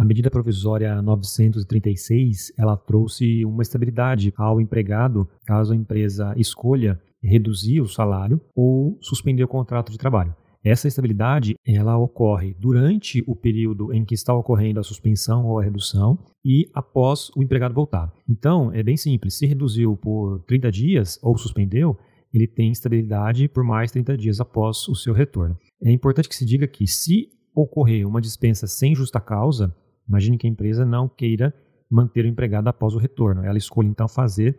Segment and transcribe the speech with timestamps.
[0.00, 7.82] A medida provisória 936, ela trouxe uma estabilidade ao empregado caso a empresa escolha reduzir
[7.82, 10.34] o salário ou suspender o contrato de trabalho.
[10.64, 15.62] Essa estabilidade ela ocorre durante o período em que está ocorrendo a suspensão ou a
[15.62, 18.10] redução e após o empregado voltar.
[18.26, 19.34] Então, é bem simples.
[19.34, 21.94] Se reduziu por 30 dias ou suspendeu,
[22.32, 25.58] ele tem estabilidade por mais 30 dias após o seu retorno.
[25.84, 29.74] É importante que se diga que se ocorrer uma dispensa sem justa causa,
[30.10, 31.54] imagine que a empresa não queira
[31.90, 33.44] manter o empregado após o retorno.
[33.44, 34.58] Ela escolhe então fazer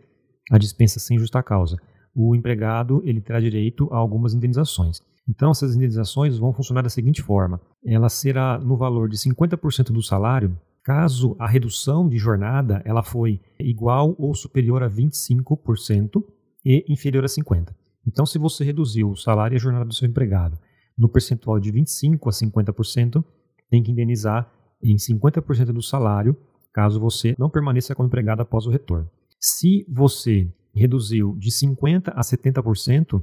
[0.50, 1.76] a dispensa sem justa causa.
[2.14, 5.00] O empregado ele terá direito a algumas indenizações.
[5.28, 10.02] Então, essas indenizações vão funcionar da seguinte forma: ela será no valor de 50% do
[10.02, 16.22] salário, caso a redução de jornada ela foi igual ou superior a 25%
[16.64, 17.68] e inferior a 50%.
[18.06, 20.58] Então, se você reduziu o salário e a jornada do seu empregado
[20.98, 23.24] no percentual de 25% a 50%,
[23.70, 26.36] tem que indenizar em 50% do salário,
[26.72, 29.08] caso você não permaneça com o empregado após o retorno.
[29.40, 33.22] Se você reduziu de 50% a 70%,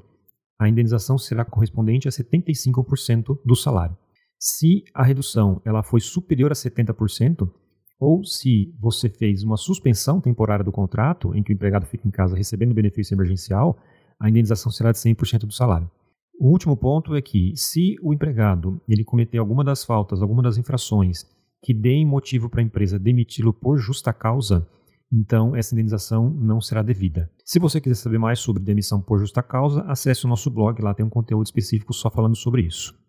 [0.59, 3.97] a indenização será correspondente a 75% do salário.
[4.37, 7.49] Se a redução ela foi superior a 70%,
[7.99, 12.11] ou se você fez uma suspensão temporária do contrato, em que o empregado fica em
[12.11, 13.77] casa recebendo benefício emergencial,
[14.19, 15.89] a indenização será de 100% do salário.
[16.39, 20.57] O último ponto é que, se o empregado ele cometer alguma das faltas, alguma das
[20.57, 21.25] infrações
[21.61, 24.67] que deem motivo para a empresa demiti-lo por justa causa,
[25.11, 27.29] então essa indenização não será devida.
[27.43, 30.93] Se você quiser saber mais sobre demissão por justa causa, acesse o nosso blog, lá
[30.93, 32.99] tem um conteúdo específico só falando sobre isso.